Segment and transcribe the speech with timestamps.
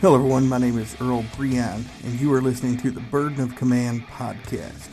[0.00, 0.46] Hello, everyone.
[0.46, 4.90] My name is Earl Breon, and you are listening to the Burden of Command podcast.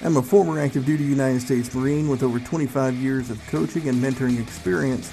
[0.00, 4.02] I'm a former active duty United States Marine with over 25 years of coaching and
[4.02, 5.12] mentoring experience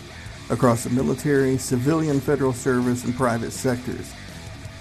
[0.49, 4.13] across the military, civilian, federal service, and private sectors.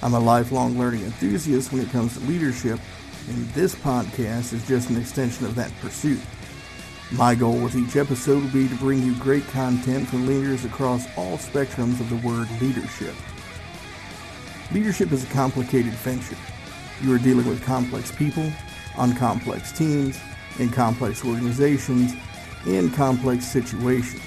[0.01, 2.79] I'm a lifelong learning enthusiast when it comes to leadership,
[3.29, 6.21] and this podcast is just an extension of that pursuit.
[7.13, 11.07] My goal with each episode will be to bring you great content from leaders across
[11.17, 13.15] all spectrums of the word leadership.
[14.73, 16.37] Leadership is a complicated venture.
[17.01, 18.51] You are dealing with complex people,
[18.97, 20.19] on complex teams,
[20.59, 22.13] in complex organizations,
[22.67, 24.23] in complex situations.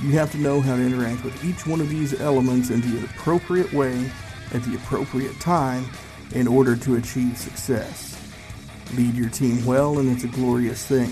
[0.00, 3.04] You have to know how to interact with each one of these elements in the
[3.04, 4.08] appropriate way
[4.54, 5.84] at the appropriate time
[6.36, 8.12] in order to achieve success.
[8.94, 11.10] Lead your team well, and it's a glorious thing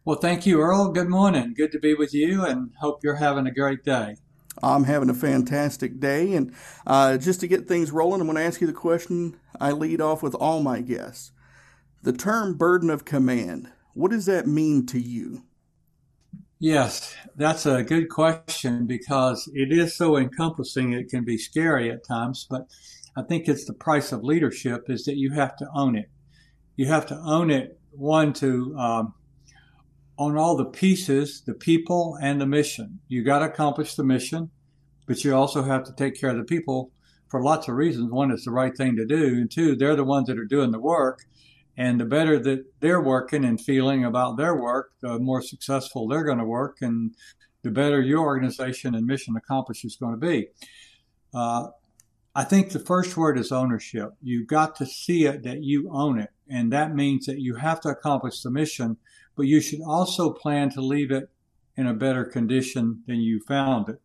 [0.03, 0.91] Well, thank you, Earl.
[0.91, 1.53] Good morning.
[1.55, 4.17] Good to be with you and hope you're having a great day.
[4.61, 6.33] I'm having a fantastic day.
[6.33, 6.53] And
[6.85, 10.01] uh, just to get things rolling, I'm going to ask you the question I lead
[10.01, 11.31] off with all my guests.
[12.01, 15.43] The term burden of command, what does that mean to you?
[16.59, 22.05] Yes, that's a good question because it is so encompassing, it can be scary at
[22.05, 22.67] times, but
[23.15, 26.09] I think it's the price of leadership is that you have to own it.
[26.75, 29.13] You have to own it, one, to um,
[30.19, 32.99] on all the pieces, the people and the mission.
[33.07, 34.51] You got to accomplish the mission,
[35.07, 36.91] but you also have to take care of the people
[37.29, 38.11] for lots of reasons.
[38.11, 39.27] One, it's the right thing to do.
[39.27, 41.23] And two, they're the ones that are doing the work.
[41.77, 46.25] And the better that they're working and feeling about their work, the more successful they're
[46.25, 47.15] going to work and
[47.63, 50.47] the better your organization and mission accomplish is going to be.
[51.33, 51.67] Uh,
[52.35, 54.09] I think the first word is ownership.
[54.21, 56.29] You've got to see it that you own it.
[56.49, 58.97] And that means that you have to accomplish the mission
[59.39, 61.29] but you should also plan to leave it
[61.77, 64.01] in a better condition than you found it.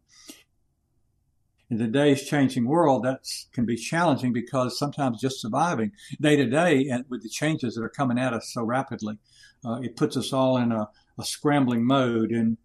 [1.69, 5.91] In today's changing world, that can be challenging because sometimes just surviving
[6.21, 9.19] day to day and with the changes that are coming at us so rapidly,
[9.65, 12.31] uh, it puts us all in a, a scrambling mode.
[12.31, 12.57] And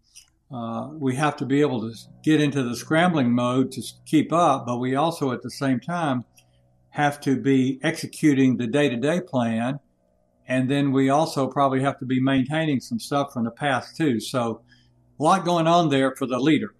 [0.54, 1.92] uh, we have to be able to
[2.22, 6.24] get into the scrambling mode to keep up, but we also at the same time
[6.90, 9.80] have to be executing the day to day plan
[10.50, 14.18] and then we also probably have to be maintaining some stuff from the past too.
[14.18, 14.62] So
[15.18, 16.74] a lot going on there for the leader.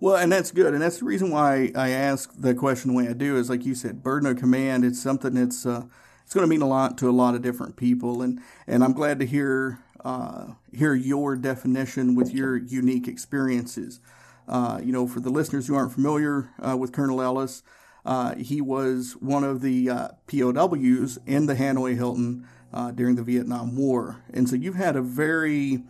[0.00, 3.08] Well, and that's good, and that's the reason why I ask the question the way
[3.08, 4.84] I do is like you said, burden of command.
[4.84, 5.84] It's something that's uh,
[6.24, 8.94] it's going to mean a lot to a lot of different people, and and I'm
[8.94, 14.00] glad to hear uh, hear your definition with your unique experiences.
[14.48, 17.62] Uh, you know, for the listeners who aren't familiar uh, with Colonel Ellis,
[18.06, 23.24] uh, he was one of the uh, POWs in the Hanoi Hilton uh, during the
[23.24, 24.22] Vietnam War.
[24.32, 25.82] And so you've had a very,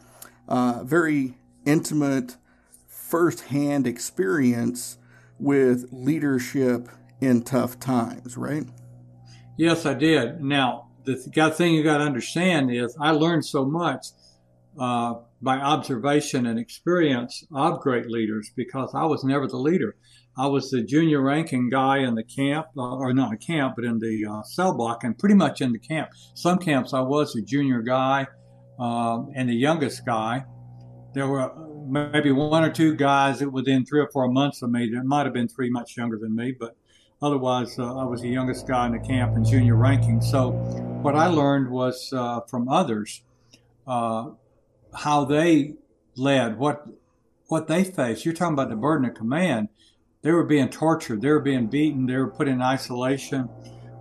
[0.48, 1.34] uh, very
[1.66, 2.36] intimate,
[2.88, 4.96] firsthand experience
[5.38, 6.88] with leadership
[7.20, 8.64] in tough times, right?
[9.58, 10.40] Yes, I did.
[10.40, 14.06] Now, the thing you got to understand is I learned so much
[14.78, 19.96] uh, by observation and experience of great leaders because I was never the leader.
[20.38, 23.84] I was the junior ranking guy in the camp, uh, or not a camp, but
[23.84, 26.10] in the uh, cell block, and pretty much in the camp.
[26.34, 28.26] Some camps I was the junior guy
[28.78, 30.44] um, and the youngest guy.
[31.14, 31.50] There were
[31.88, 34.90] maybe one or two guys that within three or four months of me.
[34.90, 36.76] That might have been three much younger than me, but
[37.22, 40.20] otherwise uh, I was the youngest guy in the camp and junior ranking.
[40.20, 40.50] So
[41.02, 43.22] what I learned was uh, from others
[43.86, 44.30] uh,
[44.94, 45.76] how they
[46.16, 46.86] led, what
[47.48, 48.24] what they faced.
[48.24, 49.68] You're talking about the burden of command.
[50.22, 51.20] They were being tortured.
[51.20, 52.06] They were being beaten.
[52.06, 53.48] They were put in isolation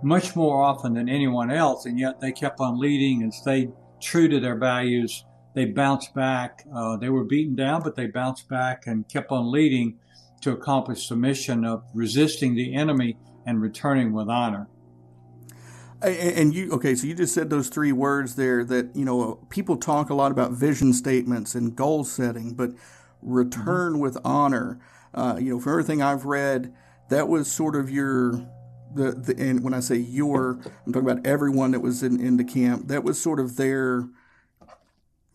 [0.02, 4.28] much more often than anyone else, and yet they kept on leading and stayed true
[4.28, 5.24] to their values.
[5.54, 6.64] They bounced back.
[6.74, 9.98] Uh, they were beaten down, but they bounced back and kept on leading
[10.42, 13.16] to accomplish the mission of resisting the enemy
[13.46, 14.68] and returning with honor.
[16.02, 16.94] And you okay?
[16.94, 18.64] So you just said those three words there.
[18.64, 22.72] That you know, people talk a lot about vision statements and goal setting, but
[23.22, 24.02] return mm-hmm.
[24.02, 24.78] with honor.
[25.16, 26.74] Uh, you know, from everything I've read,
[27.08, 28.32] that was sort of your
[28.94, 32.36] the, the and when I say your, I'm talking about everyone that was in, in
[32.36, 32.88] the camp.
[32.88, 34.08] That was sort of their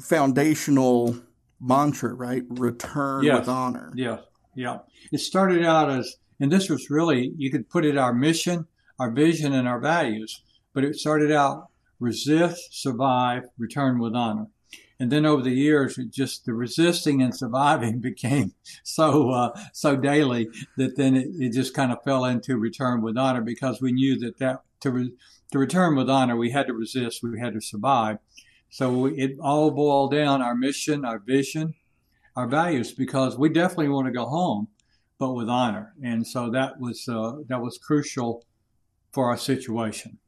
[0.02, 1.18] foundational
[1.60, 2.44] mantra, right?
[2.50, 3.40] Return yes.
[3.40, 3.92] with honor.
[3.96, 4.18] Yeah,
[4.56, 4.80] yeah.
[5.12, 8.68] It started out as, and this was really, you could put it our mission,
[9.00, 10.42] our vision, and our values.
[10.74, 11.68] But it started out
[12.00, 14.48] resist, survive, return with honor.
[15.02, 18.54] And then over the years, just the resisting and surviving became
[18.84, 23.18] so uh, so daily that then it, it just kind of fell into return with
[23.18, 25.14] honor because we knew that that to re,
[25.52, 28.20] to return with honor we had to resist, we had to survive.
[28.70, 31.74] So it all boiled down our mission, our vision,
[32.36, 34.68] our values because we definitely want to go home,
[35.18, 35.96] but with honor.
[36.04, 38.46] And so that was uh, that was crucial
[39.12, 40.20] for our situation.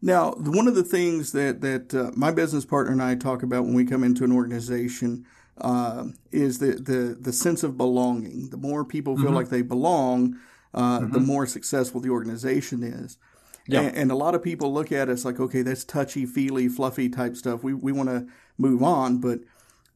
[0.00, 3.64] Now, one of the things that that uh, my business partner and I talk about
[3.64, 5.26] when we come into an organization
[5.60, 8.50] uh, is the, the the sense of belonging.
[8.50, 9.34] The more people feel mm-hmm.
[9.34, 10.38] like they belong,
[10.72, 11.12] uh, mm-hmm.
[11.12, 13.18] the more successful the organization is.
[13.66, 13.82] Yeah.
[13.82, 17.10] And, and, a lot of people look at us like, okay, that's touchy feely, fluffy
[17.10, 17.62] type stuff.
[17.62, 19.40] We we want to move on, but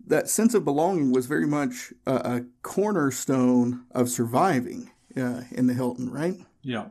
[0.06, 5.75] that sense of belonging was very much a, a cornerstone of surviving uh, in the
[5.75, 6.34] Hilton, right?
[6.62, 6.88] Yeah.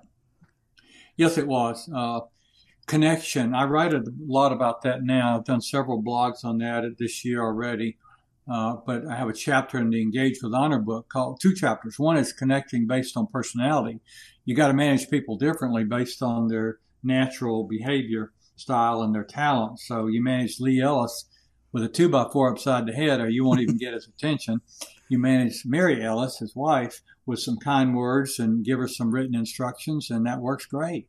[1.17, 1.89] Yes, it was.
[2.87, 3.53] Connection.
[3.55, 5.37] I write a lot about that now.
[5.37, 7.97] I've done several blogs on that this year already.
[8.51, 11.99] Uh, but I have a chapter in the Engage with Honor book called two chapters.
[11.99, 13.99] One is connecting based on personality.
[14.45, 19.79] You got to manage people differently based on their natural behavior style and their talent.
[19.79, 21.25] So you manage Lee Ellis
[21.71, 24.61] with a two by four upside the head, or you won't even get his attention.
[25.07, 29.35] You manage Mary Ellis, his wife, with some kind words and give her some written
[29.35, 31.07] instructions, and that works great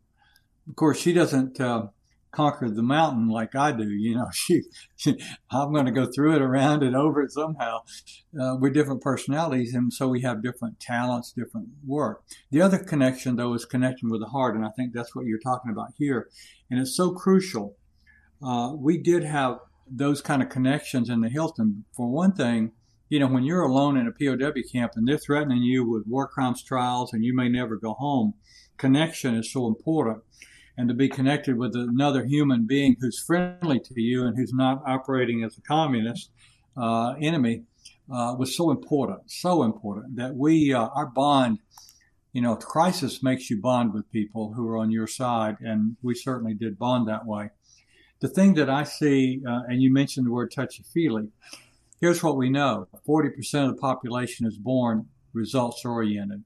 [0.69, 1.88] of course, she doesn't uh,
[2.32, 3.88] conquer the mountain like I do.
[3.88, 4.62] You know, she,
[4.97, 5.19] she
[5.50, 7.81] I'm going to go through it, around it, over it somehow.
[8.38, 12.23] Uh, we're different personalities, and so we have different talents, different work.
[12.50, 15.38] The other connection, though, is connection with the heart, and I think that's what you're
[15.38, 16.29] talking about here,
[16.70, 17.76] and it's so crucial.
[18.44, 21.85] Uh, we did have those kind of connections in the Hilton.
[21.94, 22.73] For one thing,
[23.08, 26.26] you know, when you're alone in a POW camp and they're threatening you with war
[26.26, 28.35] crimes trials and you may never go home,
[28.79, 30.23] connection is so important
[30.78, 34.82] and to be connected with another human being who's friendly to you and who's not
[34.86, 36.30] operating as a communist
[36.76, 37.62] uh, enemy
[38.12, 41.58] uh, was so important, so important that we, uh, our bond,
[42.32, 46.14] you know, crisis makes you bond with people who are on your side, and we
[46.14, 47.50] certainly did bond that way.
[48.20, 51.28] The thing that I see, uh, and you mentioned the word touchy feely,
[52.00, 53.30] here's what we know 40%
[53.69, 56.44] of the population is born results oriented,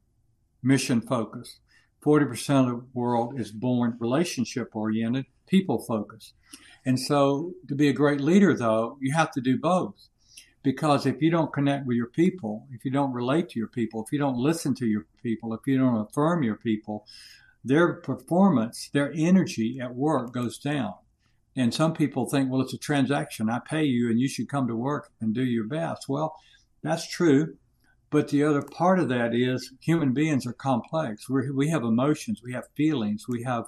[0.62, 1.60] mission focused.
[2.06, 6.34] 40% of the world is born relationship oriented, people focused.
[6.84, 10.08] And so to be a great leader, though, you have to do both.
[10.62, 14.04] Because if you don't connect with your people, if you don't relate to your people,
[14.04, 17.06] if you don't listen to your people, if you don't affirm your people,
[17.64, 20.94] their performance, their energy at work goes down.
[21.56, 23.50] And some people think, well, it's a transaction.
[23.50, 26.08] I pay you and you should come to work and do your best.
[26.08, 26.36] Well,
[26.82, 27.56] that's true.
[28.10, 31.28] But the other part of that is human beings are complex.
[31.28, 33.64] We're, we have emotions, we have feelings, we have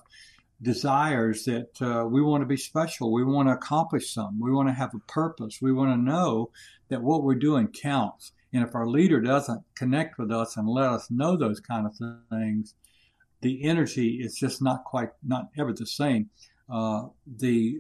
[0.63, 3.13] desires that uh, we want to be special.
[3.13, 4.41] We want to accomplish something.
[4.41, 5.59] We want to have a purpose.
[5.61, 6.51] We want to know
[6.89, 8.33] that what we're doing counts.
[8.53, 11.95] And if our leader doesn't connect with us and let us know those kind of
[12.31, 12.75] things,
[13.41, 16.31] the energy is just not quite, not ever the same.
[16.69, 17.79] Uh, the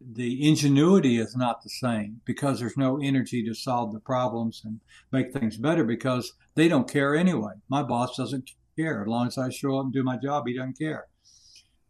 [0.00, 4.80] the ingenuity is not the same because there's no energy to solve the problems and
[5.12, 7.52] make things better because they don't care anyway.
[7.68, 9.02] My boss doesn't care.
[9.02, 11.06] As long as I show up and do my job, he doesn't care.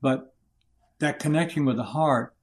[0.01, 0.35] But
[0.99, 2.35] that connecting with the heart,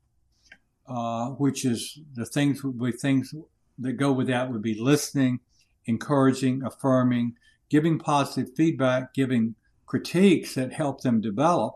[0.88, 3.34] uh, which is the things with things
[3.80, 5.42] that go with that would be listening,
[5.86, 7.36] encouraging, affirming,
[7.70, 9.56] giving positive feedback, giving
[9.86, 11.76] critiques that help them develop,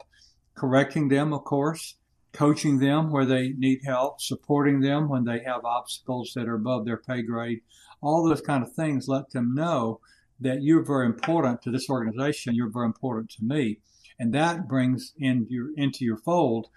[0.56, 1.96] correcting them, of course,
[2.34, 6.86] coaching them where they need help, supporting them when they have obstacles that are above
[6.86, 7.62] their pay grade.
[8.02, 10.00] All those kind of things let them know
[10.40, 12.56] that you're very important to this organization.
[12.56, 13.80] You're very important to me.
[14.20, 16.68] And that brings in your, into your fold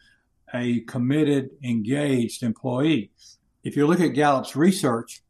[0.55, 3.11] a committed, engaged employee.
[3.63, 5.23] If you look at Gallup's research,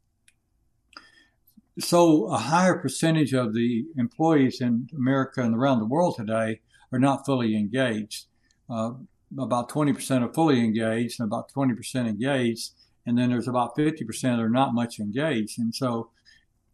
[1.78, 6.61] so a higher percentage of the employees in America and around the world today
[6.93, 8.26] are not fully engaged.
[8.71, 8.93] Uh,
[9.38, 12.73] about 20% are fully engaged and about 20% engaged.
[13.07, 15.59] And then there's about 50% that are not much engaged.
[15.59, 16.11] And so,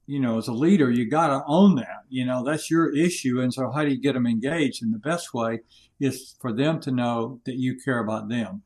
[0.07, 2.05] you know, as a leader, you got to own that.
[2.09, 3.40] You know, that's your issue.
[3.40, 4.83] And so, how do you get them engaged?
[4.83, 5.61] And the best way
[6.00, 8.62] is for them to know that you care about them.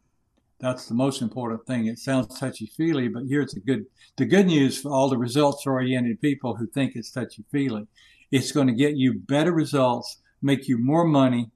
[0.60, 1.86] That's the most important thing.
[1.86, 3.84] It sounds touchy feely, but here's the good
[4.16, 7.86] the good news for all the results oriented people who think it's touchy feely.
[8.30, 11.50] It's going to get you better results, make you more money,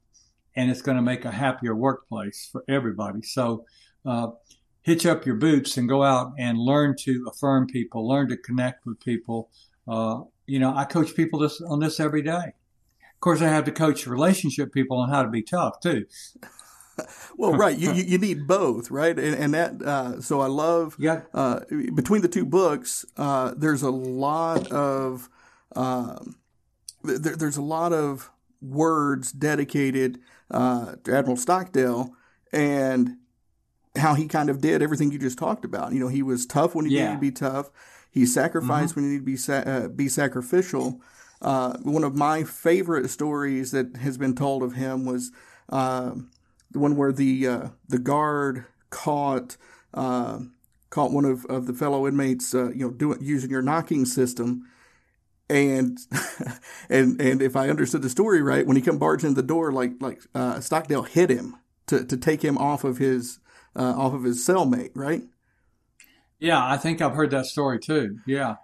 [0.58, 3.22] and it's going to make a happier workplace for everybody.
[3.22, 3.64] So,
[4.04, 4.30] uh,
[4.82, 8.84] hitch up your boots and go out and learn to affirm people, learn to connect
[8.84, 9.50] with people.
[9.86, 12.54] Uh, you know, I coach people this on this every day.
[13.14, 16.06] Of course, I have to coach relationship people on how to be tough too.
[17.36, 17.78] well, right.
[17.78, 19.16] You, you need both, right?
[19.16, 21.22] And, and that, uh, so I love, yeah.
[21.32, 21.60] uh,
[21.94, 25.28] between the two books, uh, there's a lot of,
[25.76, 26.34] um,
[27.04, 30.18] there, there's a lot of words dedicated,
[30.50, 32.10] uh, to Admiral Stockdale
[32.52, 33.16] and
[33.96, 35.92] how he kind of did everything you just talked about.
[35.92, 37.06] You know, he was tough when he yeah.
[37.06, 37.70] needed to be tough.
[38.10, 39.00] He sacrificed mm-hmm.
[39.00, 41.00] when he needed to be, sa- uh, be sacrificial.
[41.42, 45.30] Uh, one of my favorite stories that has been told of him was,
[45.68, 46.30] um,
[46.70, 49.56] the one where the uh, the guard caught
[49.94, 50.40] uh,
[50.90, 54.68] caught one of, of the fellow inmates, uh, you know, doing using your knocking system.
[55.50, 55.98] And
[56.90, 59.72] and and if I understood the story right, when he come barging in the door,
[59.72, 63.38] like like uh, Stockdale hit him to, to take him off of his
[63.74, 65.22] uh, off of his cellmate, right?
[66.38, 68.18] Yeah, I think I've heard that story too.
[68.26, 68.56] Yeah,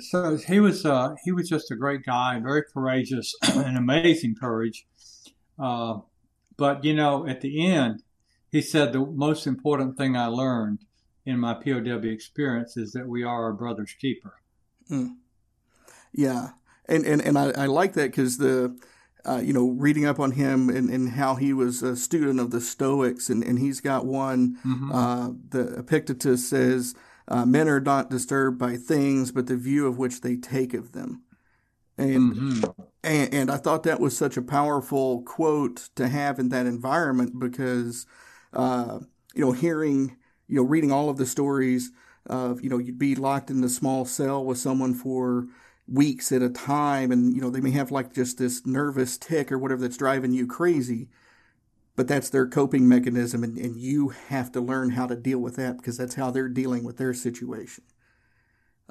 [0.00, 4.84] so he was uh, he was just a great guy, very courageous, and amazing courage.
[5.58, 6.00] Uh,
[6.56, 8.02] but, you know, at the end,
[8.50, 10.80] he said the most important thing I learned
[11.24, 14.34] in my POW experience is that we are our brother's keeper.
[14.90, 15.16] Mm.
[16.12, 16.50] Yeah.
[16.88, 18.78] And, and, and I, I like that because the,
[19.24, 22.50] uh, you know, reading up on him and, and how he was a student of
[22.50, 24.92] the Stoics, and, and he's got one, mm-hmm.
[24.92, 26.94] uh, the Epictetus says,
[27.28, 30.92] uh, men are not disturbed by things, but the view of which they take of
[30.92, 31.22] them.
[31.96, 32.70] And, mm-hmm.
[33.04, 37.38] and, and I thought that was such a powerful quote to have in that environment
[37.38, 38.06] because
[38.52, 39.00] uh,
[39.34, 40.16] you know hearing
[40.48, 41.90] you know reading all of the stories
[42.26, 45.46] of you know you'd be locked in a small cell with someone for
[45.88, 49.50] weeks at a time and you know they may have like just this nervous tick
[49.50, 51.08] or whatever that's driving you crazy
[51.96, 55.56] but that's their coping mechanism and, and you have to learn how to deal with
[55.56, 57.84] that because that's how they're dealing with their situation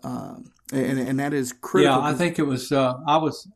[0.03, 1.97] um, and and that is critical.
[1.97, 2.71] Yeah, I think it was.
[2.71, 3.47] Uh, I was.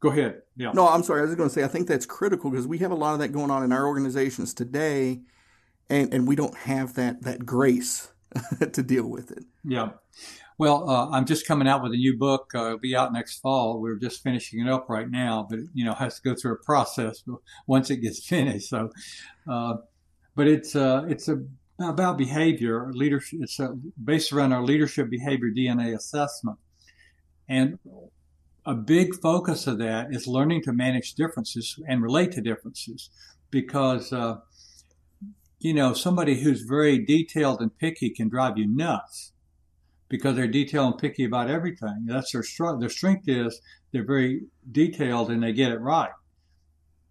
[0.00, 0.42] Go ahead.
[0.56, 0.72] Yeah.
[0.72, 1.20] No, I'm sorry.
[1.20, 3.20] I was going to say I think that's critical because we have a lot of
[3.20, 5.20] that going on in our organizations today,
[5.88, 8.12] and and we don't have that that grace
[8.72, 9.44] to deal with it.
[9.64, 9.90] Yeah.
[10.56, 12.52] Well, uh, I'm just coming out with a new book.
[12.54, 13.80] Uh, it'll be out next fall.
[13.80, 16.52] We're just finishing it up right now, but it, you know has to go through
[16.52, 17.24] a process
[17.66, 18.68] once it gets finished.
[18.68, 18.90] So,
[19.50, 19.74] uh,
[20.36, 21.42] but it's uh, it's a
[21.80, 23.40] about behavior, leadership.
[23.42, 26.58] It's uh, based around our leadership behavior DNA assessment,
[27.48, 27.80] and
[28.64, 33.10] a big focus of that is learning to manage differences and relate to differences,
[33.50, 34.36] because uh,
[35.58, 39.32] you know somebody who's very detailed and picky can drive you nuts
[40.08, 42.04] because they're detailed and picky about everything.
[42.06, 42.80] That's their strength.
[42.80, 43.60] Their strength is
[43.92, 46.12] they're very detailed and they get it right,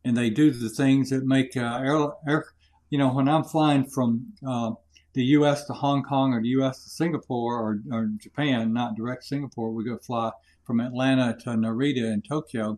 [0.03, 2.45] and they do the things that make uh, air, air
[2.93, 4.73] you know, when I'm flying from uh,
[5.13, 5.65] the U.S.
[5.65, 6.83] to Hong Kong or the U.S.
[6.83, 10.29] to Singapore or, or Japan, not direct Singapore, we go fly
[10.63, 12.77] from Atlanta to Narita in Tokyo.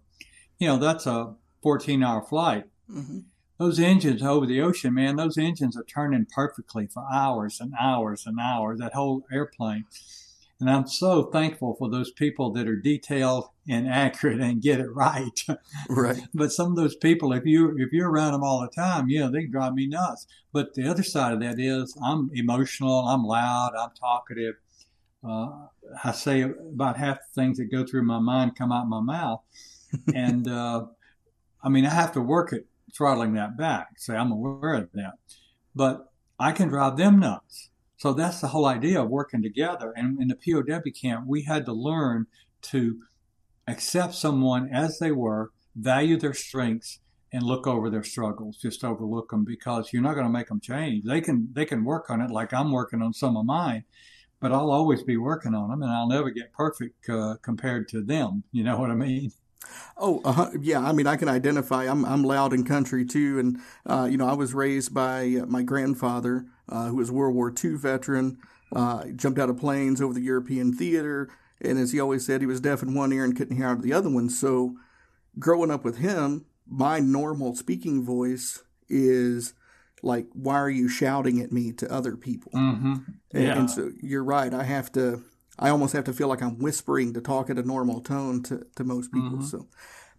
[0.58, 2.64] You know, that's a 14 hour flight.
[2.90, 3.20] Mm-hmm.
[3.58, 8.26] Those engines over the ocean, man, those engines are turning perfectly for hours and hours
[8.26, 9.86] and hours, that whole airplane.
[10.60, 14.90] And I'm so thankful for those people that are detailed and accurate and get it
[14.90, 15.44] right.
[15.90, 16.22] Right.
[16.34, 19.20] but some of those people, if you if you're around them all the time, you
[19.20, 20.28] know, they drive me nuts.
[20.54, 24.56] But the other side of that is I'm emotional, I'm loud, I'm talkative.
[25.28, 25.68] Uh,
[26.04, 29.42] I say about half the things that go through my mind come out my mouth.
[30.16, 30.86] and uh,
[31.62, 32.62] I mean, I have to work at
[32.94, 33.98] throttling that back.
[33.98, 35.14] Say I'm aware of that.
[35.74, 37.70] But I can drive them nuts.
[37.98, 39.94] So that's the whole idea of working together.
[39.96, 42.28] And in the POW camp, we had to learn
[42.64, 43.02] to
[43.68, 47.00] accept someone as they were, value their strengths,
[47.32, 48.58] and look over their struggles.
[48.58, 51.04] Just overlook them because you're not going to make them change.
[51.04, 53.84] They can they can work on it like I'm working on some of mine,
[54.40, 58.02] but I'll always be working on them, and I'll never get perfect uh, compared to
[58.02, 58.44] them.
[58.52, 59.32] You know what I mean?
[59.98, 60.80] Oh, uh, yeah.
[60.80, 61.86] I mean, I can identify.
[61.86, 65.46] I'm I'm loud and country too, and uh, you know, I was raised by uh,
[65.46, 68.38] my grandfather, uh, who was a World War II veteran.
[68.76, 71.30] Uh, jumped out of planes over the European theater,
[71.62, 73.78] And as he always said, he was deaf in one ear and couldn't hear out
[73.78, 74.28] of the other one.
[74.28, 74.76] So
[75.40, 79.54] growing up with him, my normal speaking voice is
[80.02, 82.52] like, why are you shouting at me to other people?
[82.54, 82.94] Mm-hmm.
[83.34, 83.60] And, Yeah.
[83.60, 84.54] and so you're right.
[84.54, 85.24] I have to,
[85.58, 88.66] I almost have to feel like I'm whispering to talk at a normal tone to,
[88.76, 89.38] to most people.
[89.40, 89.44] Mhm.
[89.50, 89.68] So,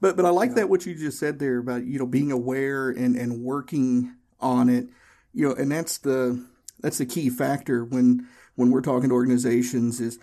[0.01, 2.91] but, but I like that what you just said there about, you know, being aware
[2.91, 4.89] and, and working on it,
[5.33, 6.45] you know, and that's the,
[6.81, 10.19] that's the key factor when, when we're talking to organizations is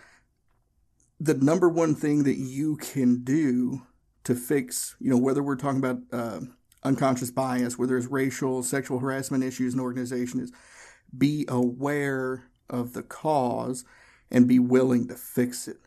[1.20, 3.84] the number one thing that you can do
[4.24, 6.39] to fix, you know, whether we're talking about uh,
[6.84, 10.51] unconscious bias, whether it's racial, sexual harassment issues in an organization, is
[11.15, 13.86] be aware of the cause
[14.32, 15.77] and be willing to fix it.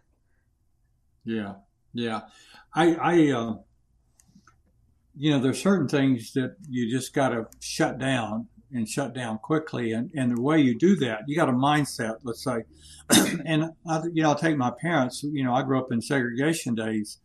[1.24, 1.54] Yeah,
[1.92, 2.22] yeah.
[2.74, 3.54] I, I, uh,
[5.16, 9.38] you know, there's certain things that you just got to shut down and shut down
[9.38, 9.92] quickly.
[9.92, 12.64] And, and the way you do that, you got a mindset, let's say.
[13.46, 16.74] and, I, you know, I'll take my parents, you know, I grew up in segregation
[16.74, 17.18] days,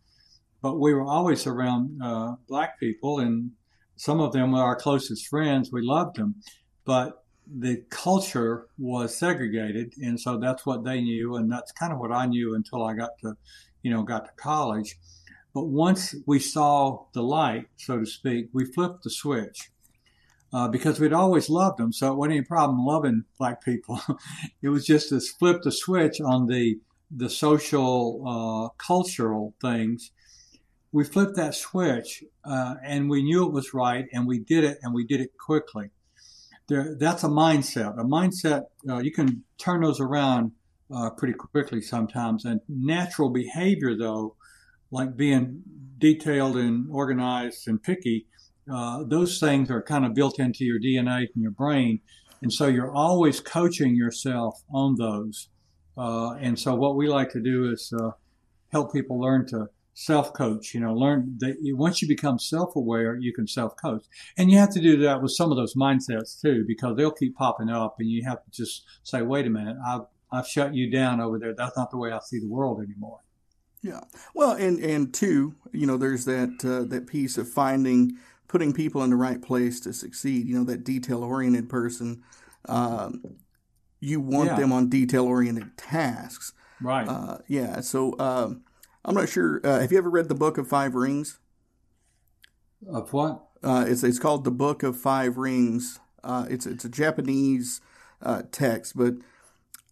[0.62, 3.50] but we were always around uh, black people, and
[3.96, 5.70] some of them were our closest friends.
[5.72, 6.36] We loved them.
[6.84, 11.98] But the culture was segregated, and so that's what they knew, and that's kind of
[11.98, 13.36] what I knew until I got to,
[13.82, 14.96] you know, got to college.
[15.54, 19.70] But once we saw the light, so to speak, we flipped the switch
[20.52, 21.92] uh, because we'd always loved them.
[21.92, 24.00] So it wasn't any problem loving black people.
[24.62, 26.80] it was just to flip the switch on the
[27.14, 30.12] the social, uh, cultural things.
[30.92, 34.78] We flipped that switch, uh, and we knew it was right, and we did it,
[34.82, 35.90] and we did it quickly.
[36.72, 38.00] There, that's a mindset.
[38.00, 40.52] A mindset uh, you can turn those around
[40.90, 42.46] uh, pretty quickly sometimes.
[42.46, 44.36] And natural behavior, though,
[44.90, 45.62] like being
[45.98, 48.26] detailed and organized and picky,
[48.72, 52.00] uh, those things are kind of built into your DNA and your brain.
[52.40, 55.50] And so you're always coaching yourself on those.
[55.98, 58.12] Uh, and so what we like to do is uh,
[58.70, 60.74] help people learn to self-coach.
[60.74, 64.04] You know, learn that you, once you become self-aware, you can self-coach.
[64.36, 67.36] And you have to do that with some of those mindsets too, because they'll keep
[67.36, 70.90] popping up, and you have to just say, "Wait a minute, I've I've shut you
[70.90, 71.54] down over there.
[71.54, 73.20] That's not the way I see the world anymore."
[73.82, 74.00] Yeah.
[74.34, 78.16] Well, and and two, you know, there's that uh, that piece of finding
[78.48, 80.46] putting people in the right place to succeed.
[80.46, 82.22] You know, that detail oriented person.
[82.68, 83.22] Um,
[83.98, 84.56] you want Yeah.
[84.56, 86.52] them on detail oriented tasks.
[86.80, 87.08] Right.
[87.08, 87.80] Uh, yeah.
[87.80, 88.62] So um,
[89.04, 89.60] I'm not sure.
[89.64, 91.38] Uh, have you ever read the Book of Five Rings?
[92.92, 93.44] of what?
[93.62, 96.00] Uh, it's it's called the Book of Five Rings.
[96.24, 97.80] Uh, it's it's a Japanese
[98.22, 99.14] uh, text, but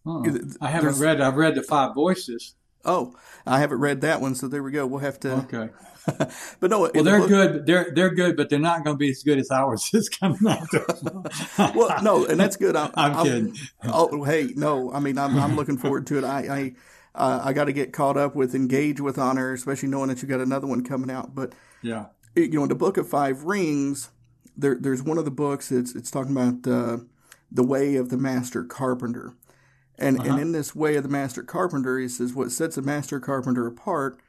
[0.05, 0.25] Oh,
[0.59, 1.21] I haven't read.
[1.21, 2.55] I've read the Five Voices.
[2.85, 4.33] oh, I haven't read that one.
[4.35, 4.87] So there we go.
[4.87, 5.31] We'll have to.
[5.53, 5.69] Okay.
[6.59, 7.65] but no, Well, they're book- good.
[7.67, 10.39] They're they're good, but they're not going to be as good as ours is coming
[10.47, 10.67] out.
[11.75, 12.75] Well, no, and that's good.
[12.75, 13.55] I'm, I'm kidding.
[13.83, 14.91] Oh, hey, no.
[14.91, 16.23] I mean, I'm I'm looking forward to it.
[16.23, 16.73] I I
[17.15, 20.27] uh, I got to get caught up with Engage with Honor, especially knowing that you
[20.27, 21.35] got another one coming out.
[21.35, 22.07] But Yeah.
[22.35, 24.09] you know, in the Book of Five Rings,
[24.57, 25.71] there there's one of the books.
[25.71, 26.97] It's it's talking about uh,
[27.51, 29.33] the way of the master carpenter,
[29.97, 30.29] and Uh-huh.
[30.29, 33.67] and in this way of the master carpenter, he says what sets a master carpenter
[33.67, 34.19] apart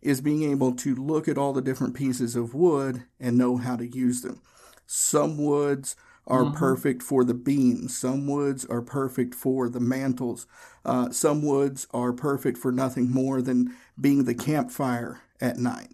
[0.00, 3.74] is being able to look at all the different pieces of wood and know how
[3.76, 4.40] to use them.
[4.86, 5.96] Some woods
[6.26, 6.52] are Mhm.
[6.52, 7.96] perfect for the beams.
[7.98, 10.46] Some woods are perfect for the mantles.
[10.88, 15.92] Uh, some woods are perfect for nothing more than being the campfire at night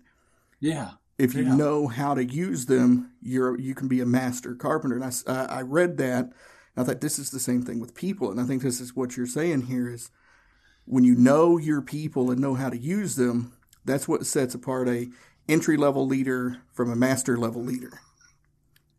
[0.60, 0.92] Yeah.
[1.18, 1.56] if you Yeah.
[1.56, 4.96] know how to use them, you're you can be a master carpenter.
[4.96, 6.32] And I, I read that, and
[6.76, 9.16] I thought this is the same thing with people, and I think this is what
[9.16, 10.10] you're saying here is
[10.84, 13.52] when you know your people and know how to use them,
[13.84, 15.08] that's what sets apart a
[15.48, 18.00] entry level leader from a master level leader.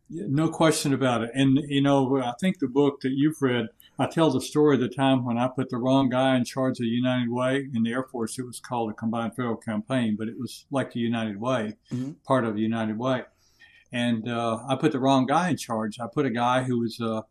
[0.09, 1.31] Yeah, No question about it.
[1.33, 4.81] And, you know, I think the book that you've read, I tell the story of
[4.81, 7.69] the time when I put the wrong guy in charge of the United Way.
[7.73, 10.91] In the Air Force, it was called the Combined Federal Campaign, but it was like
[10.91, 12.15] the United Way, Mhm.
[12.25, 13.23] part of the United Way.
[13.93, 15.99] And uh, I put the wrong guy in charge.
[15.99, 17.21] I put a guy who was, uh,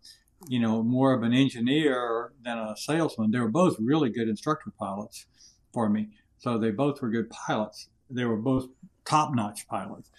[0.49, 3.31] you know, more of an engineer than a salesman.
[3.31, 5.27] They were both really good instructor pilots
[5.73, 6.11] for me.
[6.39, 7.91] So they both were good pilots.
[8.09, 8.69] They were both
[9.05, 10.11] top notch pilots.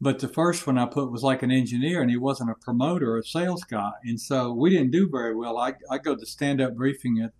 [0.00, 3.12] But the first one I put was like an engineer, and he wasn't a promoter
[3.12, 5.58] or a sales guy, and so we didn't do very well.
[5.58, 7.32] I, I go to stand up briefing it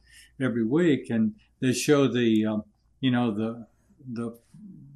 [0.42, 2.64] every week, and they show the um,
[3.00, 3.66] you know the
[4.12, 4.38] the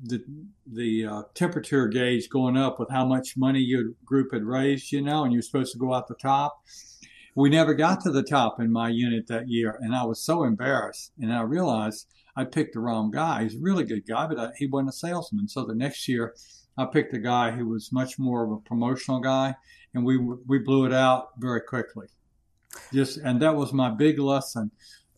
[0.03, 0.25] the
[0.67, 5.01] the uh, temperature gauge going up with how much money your group had raised, you
[5.01, 6.61] know, and you're supposed to go out the top.
[7.35, 10.45] We never got to the top in my unit that year, and I was so
[10.45, 11.13] embarrassed.
[11.19, 13.45] And I realized I picked the wrong guy.
[13.45, 15.49] He's a really good guy, but I, he wasn't a salesman.
[15.49, 16.35] So the next year,
[16.77, 19.55] I picked a guy who was much more of a promotional guy,
[19.95, 22.07] and we we blew it out very quickly.
[22.93, 24.71] Just and that was my big lesson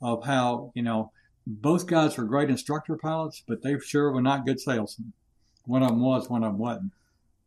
[0.03, 1.13] of how you know
[1.47, 5.13] both guys were great instructor pilots, but they sure were not good salesmen.
[5.65, 6.93] One of them was, one of them wasn't.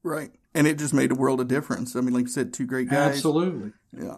[0.03, 0.31] Right.
[0.53, 1.95] And it just made a world of difference.
[1.95, 3.15] I mean, like you said, two great guys.
[3.15, 3.71] Absolutely.
[3.95, 4.17] Yeah.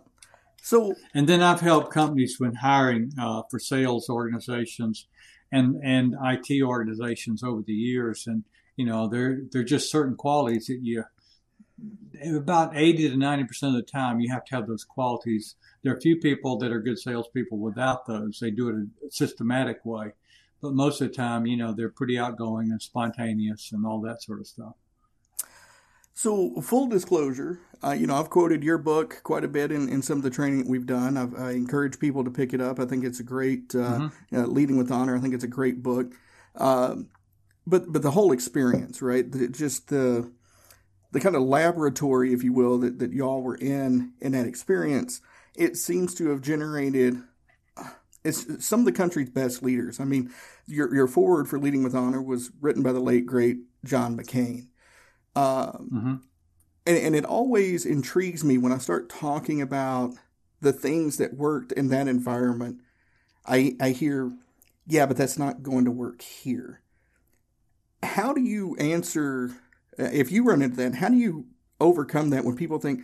[0.62, 5.08] So, and then I've helped companies when hiring uh, for sales organizations
[5.52, 8.44] and and IT organizations over the years, and
[8.82, 11.04] you know, there there are just certain qualities that you
[12.36, 15.54] about eighty to ninety percent of the time you have to have those qualities.
[15.84, 18.40] There are a few people that are good salespeople without those.
[18.40, 20.14] They do it in a systematic way,
[20.64, 24.24] but most of the time, you know, they're pretty outgoing and spontaneous and all that
[24.24, 24.74] sort of stuff.
[26.16, 30.02] So, full disclosure, uh, you know, I've quoted your book quite a bit in, in
[30.02, 31.18] some of the training that we've done.
[31.18, 32.80] I've, i encourage people to pick it up.
[32.80, 34.36] I think it's a great, uh, mm-hmm.
[34.36, 35.16] uh, Leading with Honor.
[35.16, 36.14] I think it's a great book.
[36.56, 37.10] Um,
[37.72, 39.26] but but the whole experience, right?
[39.52, 40.30] just the
[41.12, 45.22] the kind of laboratory, if you will, that, that y'all were in in that experience,
[45.56, 47.24] it seems to have generated
[48.24, 50.00] it's some of the country's best leaders.
[50.00, 50.32] I mean,
[50.68, 54.68] your your forward for Leading with Honor was written by the late great John McCain.
[55.34, 56.16] Um, mm-hmm.
[56.86, 60.14] and, and it always intrigues me when I start talking about
[60.60, 62.82] the things that worked in that environment.
[63.46, 64.30] I, I hear,
[64.86, 66.82] yeah, but that's not going to work here.
[68.04, 69.52] How do you answer,
[70.00, 71.46] uh, if you run into that, how do you
[71.80, 73.02] overcome that when people think,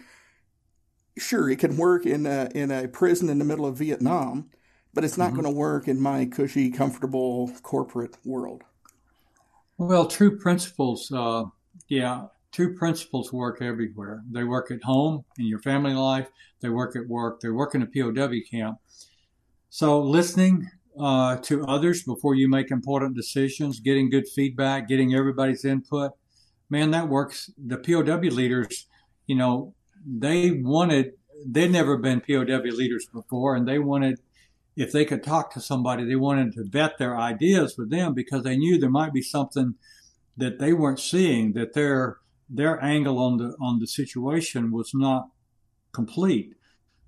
[1.17, 4.49] sure, it can work in a, in a prison in the middle of Vietnam,
[4.93, 5.41] but it's not mm-hmm.
[5.41, 8.63] going to work in my cushy, comfortable corporate world?
[9.77, 11.43] Well, true principles uh,
[11.88, 14.23] yeah, two principles work everywhere.
[14.31, 16.27] They work at home in your family life.
[16.60, 17.39] They work at work.
[17.39, 18.79] They work in a POW camp.
[19.69, 25.65] So listening uh, to others before you make important decisions, getting good feedback, getting everybody's
[25.65, 26.12] input,
[26.69, 27.51] man, that works.
[27.57, 28.88] The POW leaders,
[29.25, 29.73] you know,
[30.05, 31.13] they wanted.
[31.45, 34.19] They'd never been POW leaders before, and they wanted
[34.77, 38.43] if they could talk to somebody, they wanted to vet their ideas with them because
[38.43, 39.73] they knew there might be something
[40.38, 45.29] that they weren't seeing that their their angle on the on the situation was not
[45.91, 46.53] complete.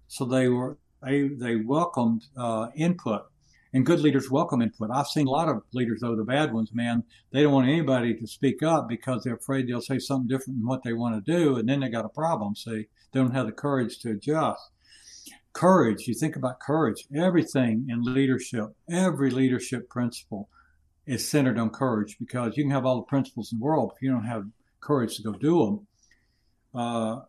[0.07, 3.28] So they were they they welcomed uh, input,
[3.73, 4.89] and good leaders welcome input.
[4.91, 8.15] I've seen a lot of leaders though the bad ones, man, they don't want anybody
[8.15, 11.31] to speak up because they're afraid they'll say something different than what they want to
[11.31, 12.55] do, and then they got a problem.
[12.55, 14.61] See, they don't have the courage to adjust.
[15.53, 16.07] Courage.
[16.07, 17.05] You think about courage.
[17.15, 20.49] Everything in leadership, every leadership principle
[21.05, 24.01] is centered on courage because you can have all the principles in the world, if
[24.01, 24.45] you don't have
[24.79, 25.87] courage to go do them,
[26.75, 27.21] uh,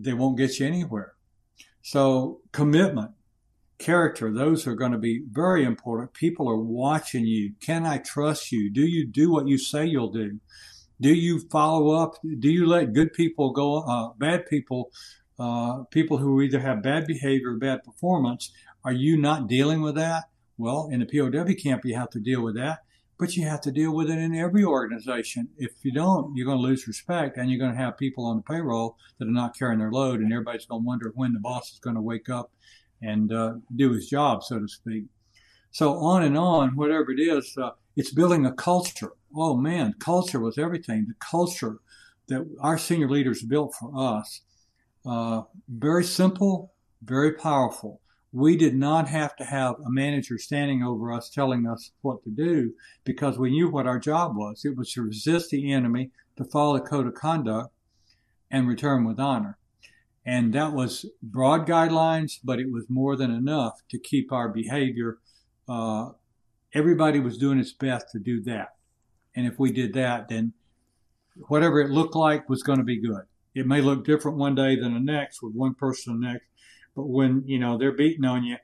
[0.00, 1.12] they won't get you anywhere.
[1.82, 3.12] So commitment,
[3.78, 6.12] character, those are going to be very important.
[6.12, 7.52] People are watching you.
[7.60, 8.70] Can I trust you?
[8.70, 10.40] Do you do what you say you'll do?
[11.00, 12.16] Do you follow up?
[12.22, 14.90] Do you let good people go, uh, bad people,
[15.38, 18.50] uh, people who either have bad behavior or bad performance,
[18.84, 20.24] are you not dealing with that?
[20.56, 22.80] Well, in the POW camp, you have to deal with that
[23.18, 25.48] but you have to deal with it in every organization.
[25.58, 28.36] If you don't, you're going to lose respect and you're going to have people on
[28.36, 31.40] the payroll that are not carrying their load, and everybody's going to wonder when the
[31.40, 32.52] boss is going to wake up
[33.02, 35.04] and uh, do his job, so to speak.
[35.70, 39.12] So on and on, whatever it is, uh, it's building a culture.
[39.34, 41.06] Oh man, culture was everything.
[41.08, 41.78] The culture
[42.28, 44.42] that our senior leaders built for us,
[45.06, 48.00] uh, very simple, very powerful
[48.32, 52.30] we did not have to have a manager standing over us telling us what to
[52.30, 52.72] do
[53.04, 54.64] because we knew what our job was.
[54.64, 57.70] It was to resist the enemy, to follow the code of conduct,
[58.50, 59.57] and return with honor.
[60.28, 65.16] And that was broad guidelines, but it was more than enough to keep our behavior.
[65.66, 66.10] Uh,
[66.74, 68.74] everybody was doing its best to do that.
[69.34, 70.52] And if we did that, then
[71.46, 73.22] whatever it looked like was going to be good.
[73.54, 76.44] It may look different one day than the next with one person the next,
[76.94, 78.58] but when you know they're beating on you,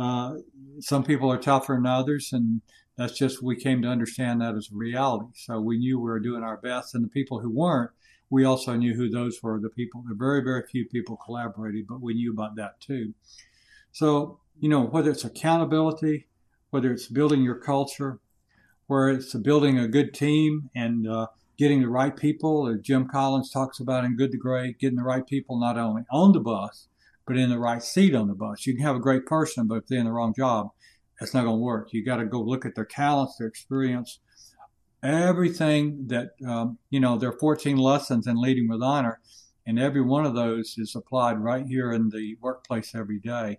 [0.00, 0.34] uh,
[0.78, 2.60] some people are tougher than others, and
[2.96, 5.32] that's just we came to understand that as a reality.
[5.34, 7.90] So we knew we were doing our best, and the people who weren't,
[8.30, 9.60] we also knew who those were.
[9.60, 13.14] The people, the very very few people collaborated, but we knew about that too.
[13.92, 16.28] So you know whether it's accountability,
[16.70, 18.20] whether it's building your culture,
[18.86, 21.26] where it's building a good team and uh,
[21.58, 25.02] getting the right people, as Jim Collins talks about in Good to Great, getting the
[25.02, 26.88] right people not only on the bus,
[27.26, 28.66] but in the right seat on the bus.
[28.66, 30.70] You can have a great person, but if they're in the wrong job,
[31.20, 31.92] it's not going to work.
[31.92, 34.20] You got to go look at their talents, their experience,
[35.02, 39.20] everything that, um, you know, there are 14 lessons in leading with honor,
[39.66, 43.58] and every one of those is applied right here in the workplace every day.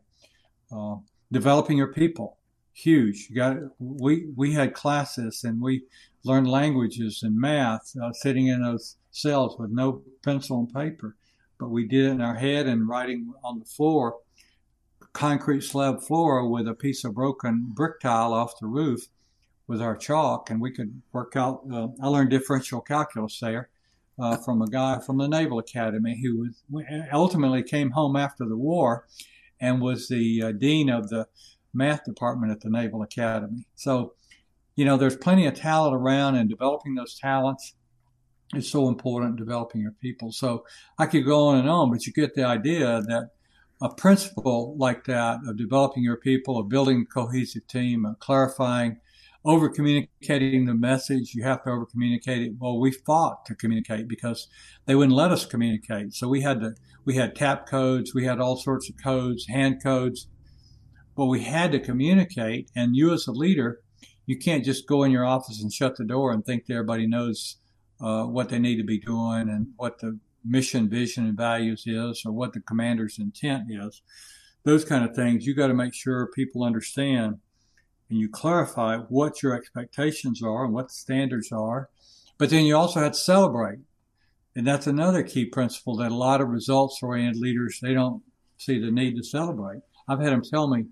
[0.71, 0.95] Uh,
[1.31, 2.37] developing your people,
[2.73, 3.27] huge.
[3.29, 5.83] You got we we had classes and we
[6.23, 11.15] learned languages and math, uh, sitting in those cells with no pencil and paper
[11.59, 14.17] but we did it in our head and writing on the floor
[15.13, 19.07] concrete slab floor with a piece of broken brick tile off the roof
[19.69, 21.61] with our chalk, and we could work out.
[21.71, 23.69] Uh, I learned differential calculus there
[24.17, 26.63] uh, from a guy from the Naval Academy who was,
[27.13, 29.05] ultimately came home after the war
[29.61, 31.27] and was the uh, dean of the
[31.71, 33.67] math department at the Naval Academy.
[33.75, 34.13] So,
[34.75, 37.75] you know, there's plenty of talent around, and developing those talents
[38.55, 39.35] is so important.
[39.35, 40.31] Developing your people.
[40.31, 40.65] So
[40.97, 43.29] I could go on and on, but you get the idea that
[43.83, 48.97] a principle like that of developing your people, of building a cohesive team, of clarifying
[49.45, 51.33] over communicating the message.
[51.33, 52.53] You have to over communicate it.
[52.59, 54.47] Well, we fought to communicate because
[54.85, 56.13] they wouldn't let us communicate.
[56.13, 56.75] So we had to,
[57.05, 60.27] we had tap codes, we had all sorts of codes, hand codes,
[61.15, 62.69] but we had to communicate.
[62.75, 63.79] And you as a leader,
[64.25, 67.07] you can't just go in your office and shut the door and think that everybody
[67.07, 67.57] knows
[68.01, 72.23] uh, what they need to be doing and what the mission, vision, and values is,
[72.25, 74.01] or what the commander's intent is.
[74.63, 77.37] Those kind of things, you got to make sure people understand
[78.09, 81.89] and you clarify what your expectations are and what the standards are.
[82.37, 83.79] But then you also have to celebrate.
[84.55, 88.23] And that's another key principle that a lot of results oriented leaders, they don't
[88.57, 89.81] see the need to celebrate.
[90.07, 90.85] I've had them tell me,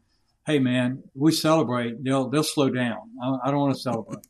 [0.45, 2.03] Hey man, we celebrate.
[2.03, 3.10] They'll, they'll slow down.
[3.21, 4.25] I, I don't want to celebrate.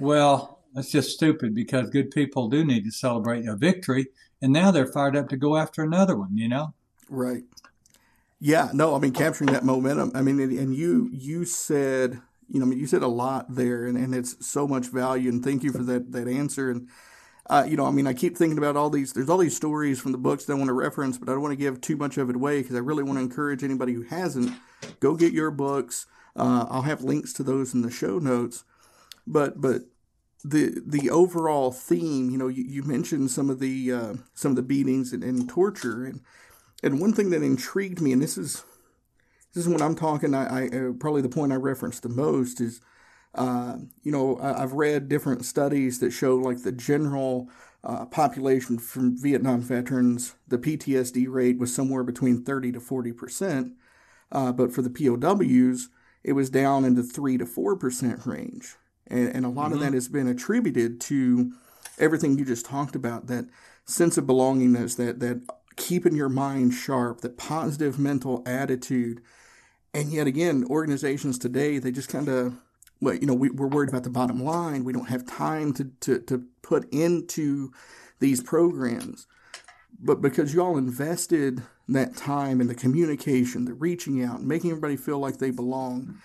[0.00, 4.06] well, that's just stupid because good people do need to celebrate a victory.
[4.42, 6.74] And now they're fired up to go after another one, you know?
[7.08, 7.42] Right.
[8.40, 10.12] Yeah, no, I mean capturing that momentum.
[10.14, 13.84] I mean, and, you you said you know, I mean, you said a lot there,
[13.84, 15.28] and, and it's so much value.
[15.28, 16.70] And thank you for that that answer.
[16.70, 16.88] And
[17.50, 19.12] uh, you know, I mean, I keep thinking about all these.
[19.12, 21.42] There's all these stories from the books that I want to reference, but I don't
[21.42, 23.92] want to give too much of it away because I really want to encourage anybody
[23.92, 24.52] who hasn't
[25.00, 26.06] go get your books.
[26.36, 28.64] Uh, I'll have links to those in the show notes.
[29.26, 29.82] But but
[30.44, 34.56] the the overall theme, you know, you, you mentioned some of the uh, some of
[34.56, 36.20] the beatings and, and torture, and
[36.82, 38.64] and one thing that intrigued me, and this is
[39.54, 42.60] this is when I'm talking, I, I uh, probably the point I referenced the most
[42.60, 42.80] is,
[43.34, 47.48] uh, you know, I, have read different studies that show like the general
[47.82, 53.72] uh, population from Vietnam veterans, the PTSD rate was somewhere between 30 to 40 percent,
[54.30, 55.88] uh, but for the POWs,
[56.22, 59.74] it was down in the three to four percent range, and, and a lot mm-hmm.
[59.74, 61.52] of that has been attributed to
[61.98, 63.46] everything you just talked about that
[63.86, 65.42] sense of belongingness, that that
[65.78, 69.22] keeping your mind sharp, that positive mental attitude.
[69.94, 72.54] And yet again, organizations today, they just kind of,
[73.00, 74.84] well, you know, we, are worried about the bottom line.
[74.84, 77.72] We don't have time to, to, to put into
[78.18, 79.26] these programs.
[79.98, 85.18] But because y'all invested that time in the communication, the reaching out, making everybody feel
[85.18, 86.18] like they belong,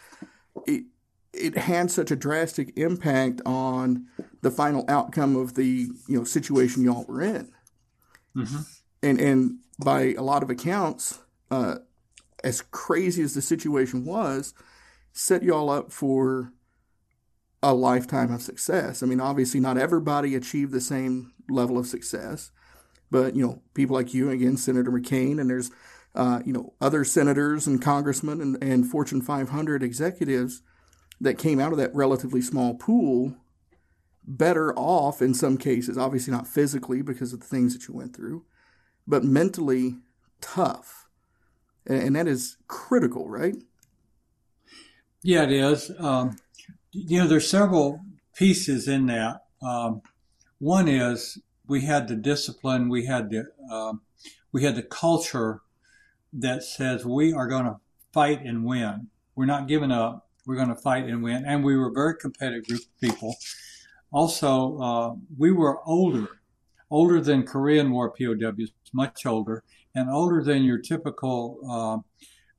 [0.68, 0.84] it,
[1.32, 4.08] it had such a drastic impact on
[4.42, 7.52] the final outcome of the you know situation y'all were in.
[8.36, 8.62] Mm-hmm
[9.04, 11.20] and and by a lot of accounts,
[11.52, 11.76] uh,
[12.44, 14.54] as crazy as the situation was,
[15.12, 16.52] set y'all up for
[17.62, 19.02] a lifetime of success.
[19.02, 22.52] I mean, obviously, not everybody achieved the same level of success,
[23.10, 25.72] but you know, people like you, again, Senator McCain, and there's
[26.16, 30.62] uh, you know other senators and congressmen and, and Fortune 500 executives
[31.22, 33.36] that came out of that relatively small pool
[34.26, 35.98] better off in some cases.
[35.98, 38.46] Obviously, not physically because of the things that you went through,
[39.08, 39.98] but mentally
[40.42, 41.08] tough.
[41.86, 43.56] And that is critical, right?
[45.22, 45.92] Yeah, it is.
[46.00, 46.38] Um,
[46.92, 48.00] you know, there's several
[48.36, 49.44] pieces in that.
[49.62, 50.02] Um,
[50.60, 54.02] one is we had the discipline, we had the um,
[54.52, 55.62] we had the culture
[56.32, 57.78] that says we are going to
[58.13, 59.08] fight and win.
[59.36, 60.30] We're not giving up.
[60.46, 61.44] We're going to fight and win.
[61.46, 63.36] And we were a very competitive group of people.
[64.12, 66.28] Also, uh, we were older
[66.93, 69.63] older than Korean War POWs, much older,
[69.95, 71.97] and older than your typical uh,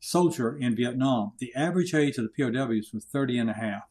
[0.01, 1.35] soldier in Vietnam.
[1.39, 3.85] The average age of the POWs was 30 and a half.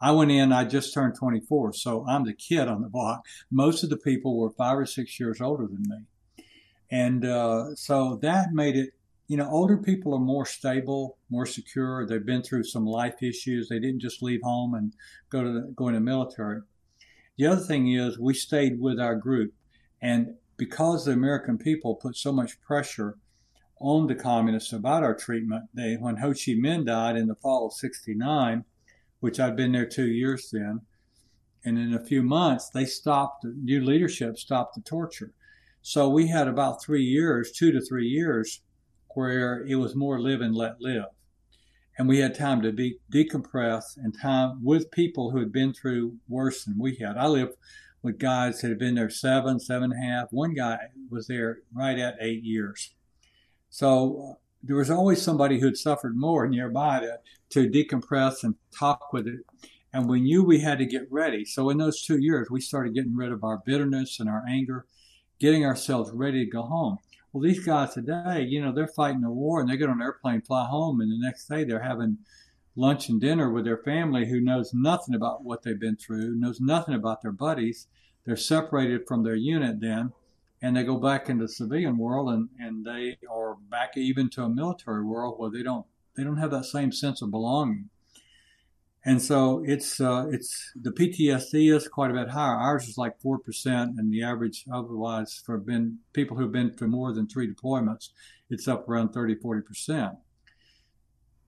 [0.00, 3.26] I went in, I just turned 24, so I'm the kid on the block.
[3.50, 6.44] Most of the people were five or six years older than me.
[6.88, 8.90] And uh, so that made it,
[9.26, 12.06] you know, older people are more stable, more secure.
[12.06, 13.68] They've been through some life issues.
[13.68, 14.92] They didn't just leave home and
[15.28, 16.60] go to the, go in the military.
[17.36, 19.54] The other thing is we stayed with our group.
[20.02, 23.16] And because the American people put so much pressure
[23.80, 27.66] on the communists about our treatment, they, when Ho Chi Minh died in the fall
[27.66, 28.64] of 69,
[29.20, 30.80] which I'd been there two years then,
[31.64, 35.32] and in a few months, they stopped, the new leadership stopped the torture.
[35.80, 38.60] So we had about three years, two to three years,
[39.14, 41.06] where it was more live and let live.
[41.98, 46.16] And we had time to be decompress and time with people who had been through
[46.28, 47.16] worse than we had.
[47.16, 47.54] I lived
[48.02, 50.32] with guys that had been there seven, seven and a half.
[50.32, 50.78] One guy
[51.10, 52.94] was there right at eight years.
[53.70, 57.18] So uh, there was always somebody who had suffered more nearby to,
[57.50, 59.40] to decompress and talk with it.
[59.92, 61.44] And we knew we had to get ready.
[61.44, 64.86] So in those two years, we started getting rid of our bitterness and our anger,
[65.38, 66.98] getting ourselves ready to go home.
[67.32, 70.02] Well, these guys today, you know, they're fighting a war and they get on an
[70.02, 72.18] airplane, fly home, and the next day they're having
[72.74, 76.60] lunch and dinner with their family who knows nothing about what they've been through, knows
[76.60, 77.86] nothing about their buddies.
[78.24, 80.12] They're separated from their unit then
[80.62, 84.44] and they go back into the civilian world and, and they are back even to
[84.44, 87.88] a military world where they don't they don't have that same sense of belonging.
[89.04, 92.54] And so it's uh, it's the PTSD is quite a bit higher.
[92.54, 96.86] Ours is like four percent, and the average otherwise for been people who've been to
[96.86, 98.10] more than three deployments,
[98.48, 100.12] it's up around 30, 40 percent.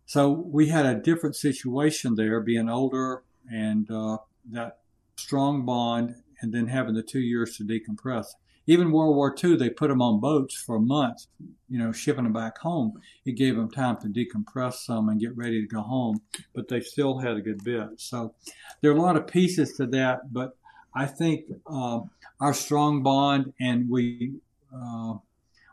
[0.06, 4.18] So we had a different situation there, being older and uh,
[4.50, 4.78] that
[5.16, 8.26] strong bond, and then having the two years to decompress
[8.66, 11.28] even World War II, they put them on boats for months,
[11.68, 13.00] you know, shipping them back home.
[13.26, 16.20] It gave them time to decompress some and get ready to go home,
[16.54, 17.88] but they still had a good bit.
[17.96, 18.34] So
[18.80, 20.56] there are a lot of pieces to that, but
[20.94, 22.00] I think uh,
[22.40, 24.34] our strong bond and we
[24.74, 25.14] uh,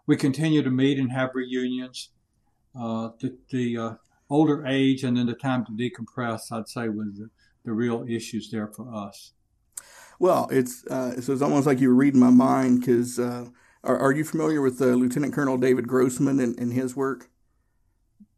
[0.07, 2.09] we continue to meet and have reunions.
[2.77, 3.93] Uh, the, the uh,
[4.31, 7.29] older age and then the time to decompress, I'd say, was the,
[7.65, 9.33] the real issues there for us.
[10.19, 13.47] Well, it's uh, so it's almost like you were reading my mind because uh,
[13.83, 17.29] are, are you familiar with uh, Lieutenant Colonel David Grossman and, and his work?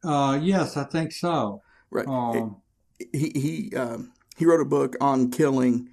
[0.03, 1.61] Uh, yes, I think so.
[1.91, 2.07] Right.
[2.07, 2.61] Um,
[3.11, 5.89] he he um, he wrote a book on killing,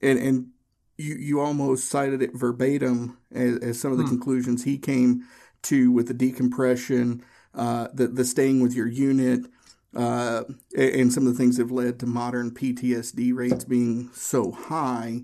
[0.00, 0.48] and and
[0.96, 4.10] you you almost cited it verbatim as, as some of the hmm.
[4.10, 5.24] conclusions he came
[5.62, 7.22] to with the decompression,
[7.56, 9.46] uh, the the staying with your unit,
[9.94, 10.44] uh,
[10.76, 15.22] and some of the things that have led to modern PTSD rates being so high,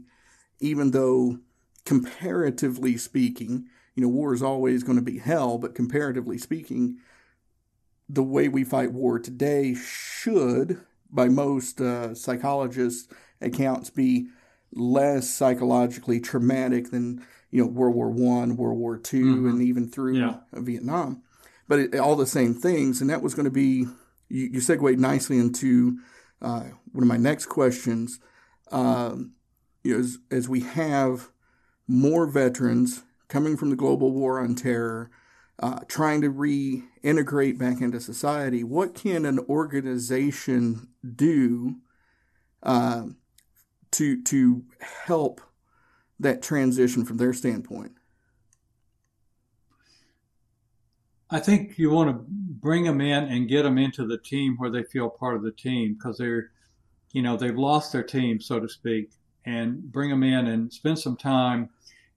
[0.60, 1.38] even though
[1.84, 6.98] comparatively speaking, you know, war is always going to be hell, but comparatively speaking,
[8.08, 14.28] the way we fight war today should, by most uh, psychologists' accounts, be
[14.72, 19.48] less psychologically traumatic than you know World War One, World War 2 mm-hmm.
[19.48, 20.36] and even through yeah.
[20.54, 21.22] Vietnam.
[21.72, 23.86] But it, all the same things, and that was going to be
[24.28, 26.00] you, you nicely into
[26.42, 28.20] uh, one of my next questions.
[28.70, 29.32] Um,
[29.82, 31.30] you know, as, as we have
[31.88, 35.10] more veterans coming from the global war on terror,
[35.60, 41.76] uh, trying to reintegrate back into society, what can an organization do
[42.62, 43.04] uh,
[43.92, 44.62] to to
[45.06, 45.40] help
[46.20, 47.92] that transition from their standpoint?
[51.32, 54.68] I think you want to bring them in and get them into the team where
[54.68, 56.50] they feel part of the team because they're,
[57.12, 59.12] you know, they've lost their team, so to speak,
[59.46, 61.70] and bring them in and spend some time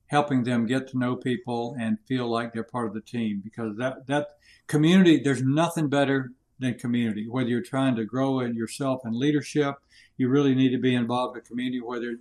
[0.08, 3.78] helping them get to know people and feel like they're part of the team because
[3.78, 4.28] that, that
[4.68, 7.26] community, there's nothing better than community.
[7.30, 9.76] Whether you're trying to grow in yourself in leadership,
[10.18, 12.18] you really need to be involved in community, whether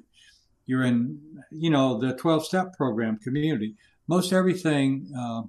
[0.65, 1.19] you're in,
[1.51, 3.75] you know, the 12 step program community.
[4.07, 5.43] Most everything, uh,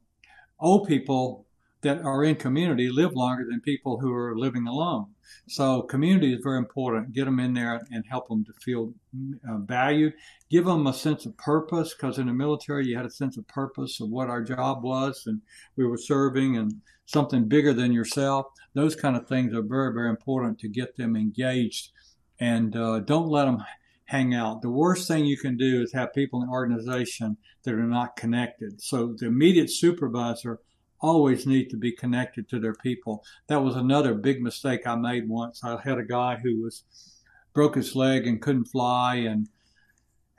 [0.60, 1.46] old people
[1.82, 5.06] that are in community live longer than people who are living alone.
[5.48, 7.14] So community is very important.
[7.14, 8.92] Get them in there and help them to feel
[9.48, 10.14] uh, valued.
[10.50, 13.48] Give them a sense of purpose because in the military you had a sense of
[13.48, 15.42] purpose of what our job was and
[15.76, 16.74] we were serving and
[17.06, 18.48] something bigger than yourself.
[18.74, 21.92] Those kind of things are very, very important to get them engaged
[22.40, 23.64] and uh, don't let them
[24.06, 24.62] hang out.
[24.62, 28.16] The worst thing you can do is have people in an organization that are not
[28.16, 28.82] connected.
[28.82, 30.60] So the immediate supervisor
[31.02, 33.24] always need to be connected to their people.
[33.48, 35.64] That was another big mistake I made once.
[35.64, 36.84] I had a guy who was
[37.54, 39.48] broke his leg and couldn't fly and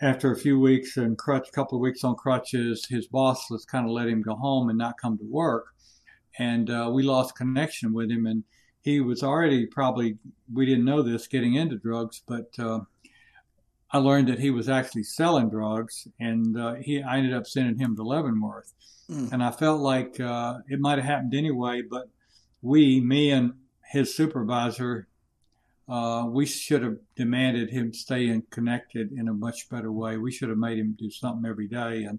[0.01, 3.87] after a few weeks and crutch, couple of weeks on crutches, his boss was kind
[3.87, 5.69] of let him go home and not come to work.
[6.39, 8.27] And uh, we lost connection with him.
[8.27, 8.45] And
[8.83, 10.19] he was already probably,
[10.53, 12.81] we didn't know this, getting into drugs, but uh,
[13.93, 17.79] I learned that he was actually selling drugs, and uh, he I ended up sending
[17.79, 18.73] him to Leavenworth,
[19.11, 19.31] mm.
[19.33, 21.83] and I felt like uh, it might have happened anyway.
[21.83, 22.09] But
[22.63, 23.55] we, me and
[23.93, 25.07] his supervisor,
[25.89, 30.17] uh, we should have demanded him stay in connected in a much better way.
[30.17, 32.19] We should have made him do something every day, and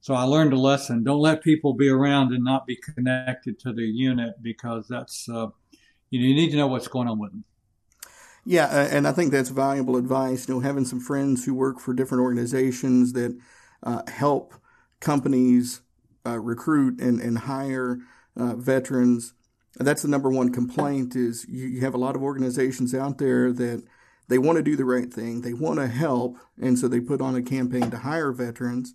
[0.00, 3.74] so I learned a lesson: don't let people be around and not be connected to
[3.74, 5.48] the unit because that's uh,
[6.10, 7.44] you, know, you need to know what's going on with them.
[8.48, 10.46] Yeah, and I think that's valuable advice.
[10.46, 13.36] You know, having some friends who work for different organizations that
[13.82, 14.54] uh, help
[15.00, 15.80] companies
[16.24, 17.98] uh, recruit and, and hire
[18.36, 19.34] uh, veterans.
[19.74, 23.52] That's the number one complaint is you, you have a lot of organizations out there
[23.52, 23.82] that
[24.28, 25.42] they want to do the right thing.
[25.42, 26.38] They want to help.
[26.60, 28.94] And so they put on a campaign to hire veterans.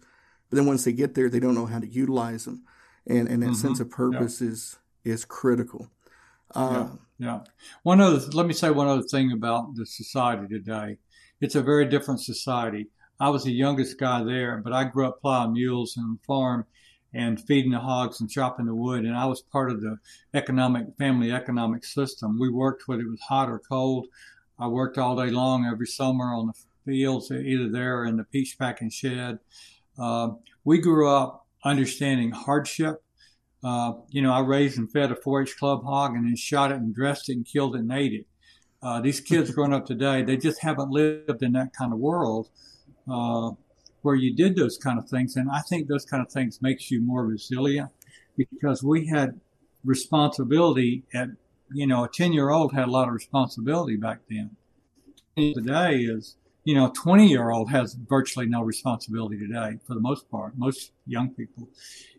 [0.49, 2.64] But then once they get there, they don't know how to utilize them.
[3.06, 3.56] And, and that mm-hmm.
[3.56, 5.89] sense of purpose is, is critical.
[6.54, 7.41] Uh, yeah, yeah.
[7.84, 10.97] One other, let me say one other thing about the society today.
[11.39, 12.88] It's a very different society.
[13.19, 16.65] I was the youngest guy there, but I grew up plowing mules and farm
[17.13, 19.05] and feeding the hogs and chopping the wood.
[19.05, 19.97] And I was part of the
[20.34, 22.39] economic family economic system.
[22.39, 24.07] We worked whether it was hot or cold.
[24.57, 26.53] I worked all day long every summer on the
[26.86, 29.38] fields, either there or in the peach packing shed.
[29.99, 30.30] Uh,
[30.63, 33.03] we grew up understanding hardship.
[33.64, 36.78] Uh, you know, I raised and fed a 4-H club hog and then shot it
[36.78, 38.26] and dressed it and killed it and ate it.
[38.82, 42.49] Uh, these kids growing up today, they just haven't lived in that kind of world
[43.12, 43.51] uh,
[44.01, 45.36] where you did those kind of things.
[45.36, 47.91] And I think those kind of things makes you more resilient
[48.36, 49.39] because we had
[49.84, 51.30] responsibility at,
[51.72, 54.55] you know, a 10 year old had a lot of responsibility back then.
[55.38, 60.30] Today is you know, 20 year old has virtually no responsibility today for the most
[60.30, 61.68] part, most young people.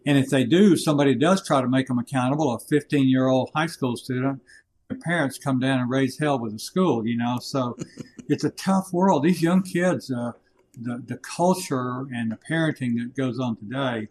[0.05, 2.53] And if they do, somebody does try to make them accountable.
[2.55, 4.41] A 15 year old high school student,
[4.89, 7.77] their parents come down and raise hell with the school, you know, so
[8.29, 9.23] it's a tough world.
[9.23, 10.33] These young kids, uh,
[10.81, 14.09] the, the culture and the parenting that goes on today,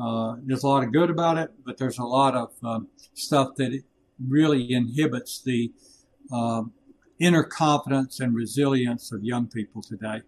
[0.00, 3.54] uh, there's a lot of good about it, but there's a lot of um, stuff
[3.56, 3.82] that
[4.28, 5.72] really inhibits the,
[6.32, 6.62] uh,
[7.22, 10.22] inner confidence and resilience of young people today.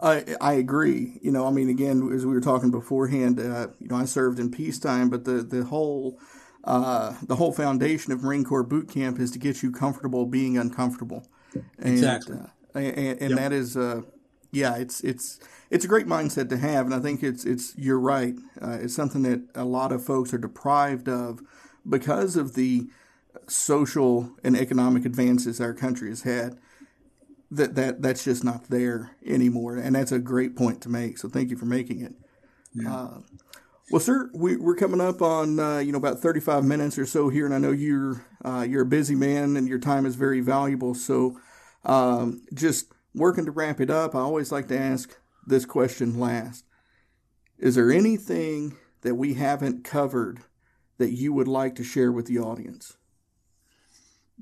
[0.00, 1.20] I, I agree.
[1.22, 4.40] You know, I mean, again, as we were talking beforehand, uh, you know, I served
[4.40, 6.18] in peacetime, but the the whole
[6.64, 10.58] uh, the whole foundation of Marine Corps boot camp is to get you comfortable being
[10.58, 11.24] uncomfortable.
[11.78, 12.36] And, exactly.
[12.36, 13.38] Uh, and, and yep.
[13.38, 14.02] that is, uh,
[14.50, 15.38] yeah, it's it's
[15.70, 18.34] it's a great mindset to have, and I think it's it's you're right.
[18.60, 21.40] Uh, it's something that a lot of folks are deprived of
[21.88, 22.88] because of the
[23.48, 26.58] social and economic advances our country has had
[27.50, 29.76] that that that's just not there anymore.
[29.76, 32.14] And that's a great point to make so thank you for making it.
[32.74, 32.94] Yeah.
[32.94, 33.18] Uh,
[33.90, 37.28] well sir we, we're coming up on uh, you know about 35 minutes or so
[37.28, 40.40] here and i know you're uh, you're a busy man and your time is very
[40.40, 40.94] valuable.
[40.94, 41.38] So
[41.84, 46.64] um, just working to wrap it up i always like to ask this question last.
[47.58, 50.40] Is there anything that we haven't covered
[50.98, 52.96] that you would like to share with the audience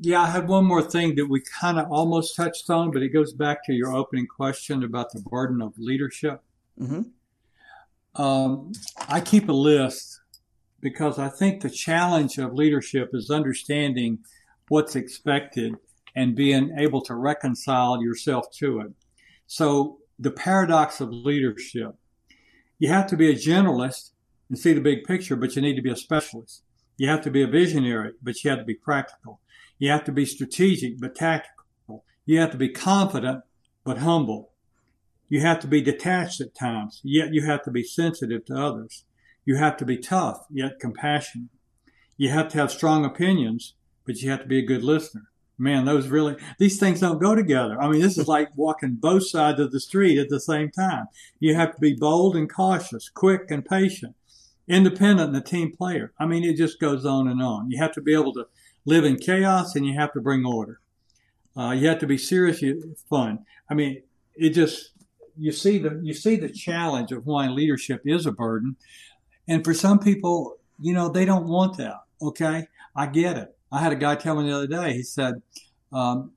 [0.00, 3.10] yeah, I had one more thing that we kind of almost touched on, but it
[3.10, 6.42] goes back to your opening question about the burden of leadership.
[6.80, 8.20] Mm-hmm.
[8.20, 8.72] Um,
[9.08, 10.20] I keep a list
[10.80, 14.20] because I think the challenge of leadership is understanding
[14.68, 15.76] what's expected
[16.16, 18.92] and being able to reconcile yourself to it.
[19.46, 21.94] So, the paradox of leadership
[22.80, 24.10] you have to be a generalist
[24.48, 26.64] and see the big picture, but you need to be a specialist.
[26.96, 29.38] You have to be a visionary, but you have to be practical.
[29.80, 32.04] You have to be strategic but tactical.
[32.26, 33.42] You have to be confident
[33.82, 34.52] but humble.
[35.30, 39.04] You have to be detached at times, yet you have to be sensitive to others.
[39.46, 41.48] You have to be tough, yet compassionate.
[42.18, 43.74] You have to have strong opinions,
[44.04, 45.30] but you have to be a good listener.
[45.56, 47.80] Man, those really, these things don't go together.
[47.80, 51.06] I mean, this is like walking both sides of the street at the same time.
[51.38, 54.14] You have to be bold and cautious, quick and patient,
[54.68, 56.12] independent and a team player.
[56.18, 57.70] I mean, it just goes on and on.
[57.70, 58.46] You have to be able to
[58.84, 60.80] live in chaos and you have to bring order.
[61.56, 63.44] Uh, you have to be serious, you, fun.
[63.68, 64.02] I mean,
[64.36, 64.92] it just
[65.38, 68.76] you see the you see the challenge of why leadership is a burden,
[69.48, 71.96] and for some people, you know, they don't want that.
[72.22, 73.56] Okay, I get it.
[73.72, 74.94] I had a guy tell me the other day.
[74.94, 75.42] He said,
[75.92, 76.32] um,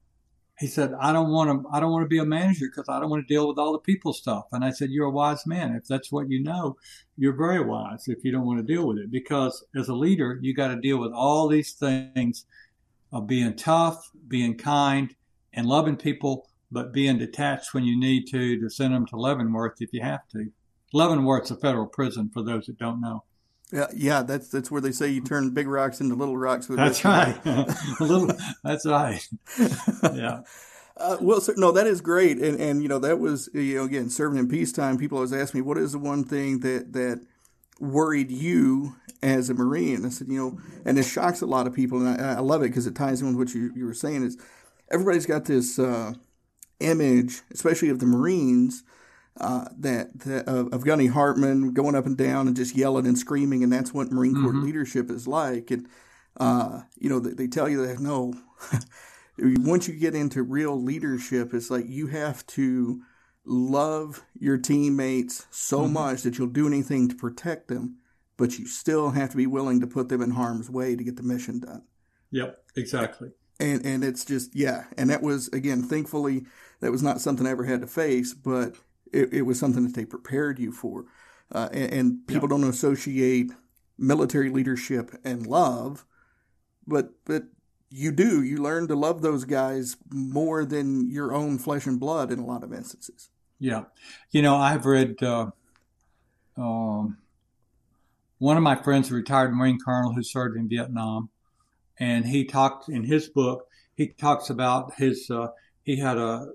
[0.59, 2.99] he said, I don't want to, I don't want to be a manager because I
[2.99, 4.45] don't want to deal with all the people stuff.
[4.51, 5.75] And I said, you're a wise man.
[5.75, 6.77] If that's what you know,
[7.17, 10.37] you're very wise if you don't want to deal with it because as a leader,
[10.41, 12.45] you got to deal with all these things
[13.11, 15.15] of being tough, being kind
[15.53, 19.81] and loving people, but being detached when you need to, to send them to Leavenworth
[19.81, 20.51] if you have to.
[20.93, 23.23] Leavenworth's a federal prison for those that don't know.
[23.73, 26.69] Yeah, yeah, that's that's where they say you turn big rocks into little rocks.
[26.69, 27.43] With that's right.
[27.99, 28.29] little,
[28.63, 29.27] that's right.
[30.03, 30.41] Yeah.
[30.95, 33.83] Uh, well, sir, no, that is great, and and you know that was you know
[33.83, 34.95] again serving in peacetime.
[34.95, 37.25] People always ask me what is the one thing that that
[37.79, 40.05] worried you as a Marine.
[40.05, 42.61] I said you know, and it shocks a lot of people, and I, I love
[42.61, 44.23] it because it ties in with what you you were saying.
[44.23, 44.37] Is
[44.91, 46.13] everybody's got this uh,
[46.79, 48.83] image, especially of the Marines,
[49.39, 53.17] uh, that, that uh, of Gunny Hartman going up and down and just yelling and
[53.17, 54.63] screaming, and that's what Marine Corps mm-hmm.
[54.63, 55.71] leadership is like.
[55.71, 55.87] And
[56.37, 58.33] uh, you know, they, they, tell you that no,
[59.37, 63.01] once you get into real leadership, it's like you have to
[63.45, 65.93] love your teammates so mm-hmm.
[65.93, 67.97] much that you'll do anything to protect them,
[68.37, 71.17] but you still have to be willing to put them in harm's way to get
[71.17, 71.83] the mission done.
[72.31, 73.31] Yep, exactly.
[73.59, 76.45] And and it's just yeah, and that was again, thankfully,
[76.81, 78.75] that was not something I ever had to face, but
[79.13, 81.05] it, it was something that they prepared you for.
[81.51, 83.51] Uh, and, and, people don't associate
[83.97, 86.05] military leadership and love,
[86.87, 87.43] but but
[87.89, 92.31] you do you learn to love those guys more than your own flesh and blood
[92.31, 93.29] in a lot of instances.
[93.59, 93.83] Yeah,
[94.31, 95.21] you know I've read.
[95.21, 95.51] Uh,
[96.57, 97.17] um,
[98.39, 101.29] one of my friends, a retired Marine colonel who served in Vietnam,
[101.99, 103.67] and he talked in his book.
[103.95, 105.29] He talks about his.
[105.29, 105.49] Uh,
[105.83, 106.47] he had a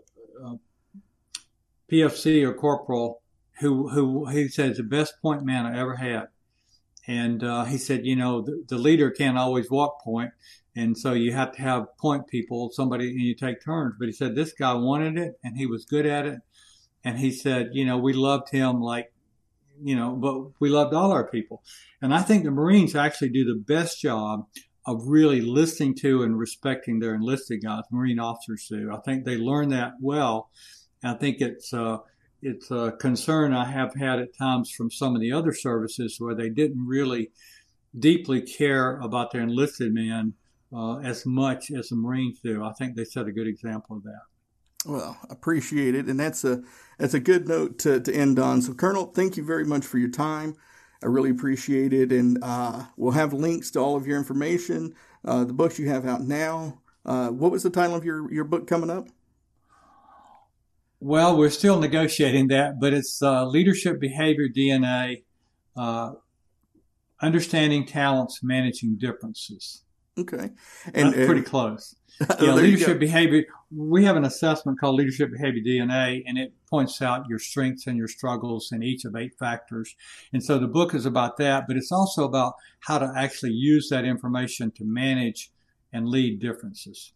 [1.91, 3.22] PFC or corporal
[3.61, 6.28] who who he said is the best point man I ever had.
[7.07, 10.30] And uh, he said, you know, the, the, leader can't always walk point,
[10.76, 13.95] and so you have to have point people, somebody, and you take turns.
[13.99, 16.41] But he said this guy wanted it, and he was good at it.
[17.03, 19.11] And he said, you know, we loved him like,
[19.82, 21.62] you know, but we loved all our people.
[22.03, 24.47] And I think the Marines actually do the best job
[24.84, 27.84] of really listening to and respecting their enlisted guys.
[27.91, 28.91] Marine officers do.
[28.93, 30.51] I think they learn that well.
[31.05, 31.99] I think it's uh,
[32.43, 36.35] it's a concern I have had at times from some of the other services where
[36.35, 37.31] they didn't really
[37.99, 40.35] deeply care about their enlisted men
[40.73, 42.65] uh, as much as the Marines do.
[42.65, 44.23] I think they set a good example of that.
[44.87, 46.63] Well, appreciate it, and that's a
[46.99, 48.63] that's a good note to, to end on.
[48.63, 50.55] So, Colonel, thank you very much for your time.
[51.03, 54.95] I really appreciate it, and uh, we'll have links to all of your information,
[55.25, 56.81] uh, the books you have out now.
[57.05, 59.09] Uh, what was the title of your your book coming up?
[61.01, 65.23] Well, we're still negotiating that, but it's uh, leadership behavior DNA,
[65.77, 66.13] uh,
[67.23, 69.85] understanding talents, managing differences.
[70.19, 70.51] Okay,
[70.93, 71.95] and That's pretty close.
[72.41, 73.45] yeah, leadership behavior.
[73.71, 77.97] We have an assessment called Leadership Behavior DNA, and it points out your strengths and
[77.97, 79.95] your struggles in each of eight factors.
[80.33, 83.89] And so the book is about that, but it's also about how to actually use
[83.91, 85.53] that information to manage
[85.93, 87.13] and lead differences.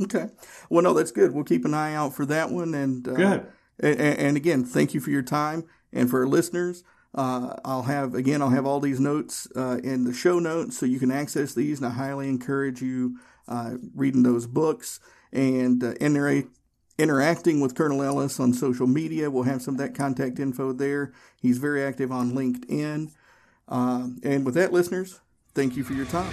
[0.00, 0.26] Okay.
[0.70, 1.32] Well, no, that's good.
[1.32, 2.74] We'll keep an eye out for that one.
[2.74, 3.46] And uh, good.
[3.78, 5.64] And, and, again, thank you for your time.
[5.92, 6.82] And for our listeners,
[7.14, 10.86] uh, I'll have again, I'll have all these notes uh, in the show notes, so
[10.86, 11.78] you can access these.
[11.78, 14.98] And I highly encourage you uh, reading those books
[15.32, 16.48] and uh, intera-
[16.98, 19.30] interacting with Colonel Ellis on social media.
[19.30, 21.12] We'll have some of that contact info there.
[21.40, 23.12] He's very active on LinkedIn.
[23.68, 25.20] Uh, and with that, listeners,
[25.54, 26.32] thank you for your time.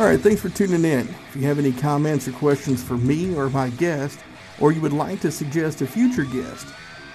[0.00, 1.06] All right, thanks for tuning in.
[1.28, 4.18] If you have any comments or questions for me or my guest,
[4.58, 6.66] or you would like to suggest a future guest,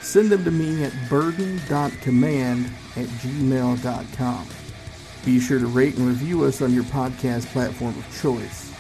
[0.02, 2.66] send them to me at burden.command
[2.96, 4.48] at gmail.com.
[5.26, 8.72] Be sure to rate and review us on your podcast platform of choice.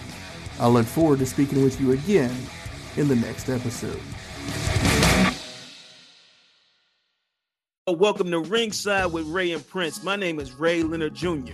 [0.59, 2.37] I look forward to speaking with you again
[2.97, 3.99] in the next episode.
[7.87, 10.03] Welcome to Ringside with Ray and Prince.
[10.03, 11.53] My name is Ray Leonard Jr.